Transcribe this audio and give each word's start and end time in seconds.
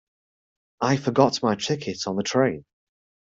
I 0.81 0.97
forgot 0.97 1.43
my 1.43 1.53
ticket 1.55 2.07
on 2.07 2.15
the 2.15 2.23
train. 2.23 2.65